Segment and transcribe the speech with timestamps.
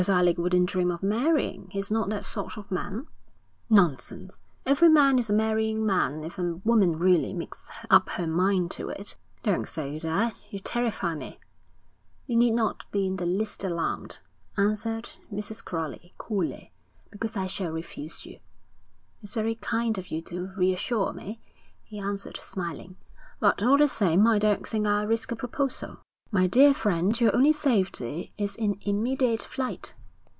[0.01, 1.67] 'Because Alec wouldn't dream of marrying.
[1.71, 3.05] He's not that sort of man.'
[3.69, 4.41] 'Nonsense.
[4.65, 8.89] Every man is a marrying man if a woman really makes up her mind to
[8.89, 10.33] it.' 'Don't say that.
[10.49, 11.39] You terrify me.'
[12.25, 14.21] 'You need not be in the least alarmed,'
[14.57, 15.63] answered Mrs.
[15.63, 16.71] Crowley, coolly,
[17.11, 18.39] 'because I shall refuse you.'
[19.21, 21.39] 'It's very kind of you to reassure me,'
[21.83, 22.97] he answered, smiling.
[23.39, 25.99] 'But all the same I don't think I'll risk a proposal.'
[26.33, 29.95] 'My dear friend, your only safety is in immediate flight.'